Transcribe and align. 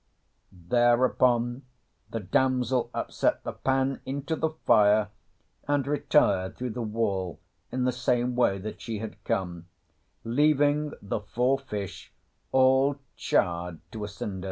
Thereupon 0.51 1.61
the 2.09 2.21
damsel 2.21 2.89
upset 2.91 3.43
the 3.43 3.53
pan 3.53 4.01
into 4.03 4.35
the 4.35 4.49
fire 4.49 5.09
and 5.67 5.85
retired 5.85 6.57
through 6.57 6.71
the 6.71 6.81
wall 6.81 7.39
in 7.71 7.83
the 7.83 7.91
same 7.91 8.35
way 8.35 8.57
that 8.57 8.81
she 8.81 8.97
had 8.97 9.23
come, 9.25 9.67
leaving 10.23 10.93
the 11.03 11.19
four 11.19 11.59
fish 11.59 12.11
all 12.51 12.97
charred 13.15 13.79
to 13.91 14.03
a 14.03 14.07
cinder. 14.07 14.39